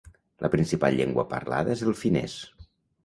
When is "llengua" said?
1.01-1.27